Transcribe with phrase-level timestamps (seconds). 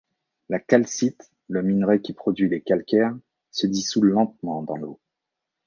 [0.49, 3.15] La calcite, le minerai qui produit les calcaires,
[3.51, 4.99] se dissout lentement dans l'eau.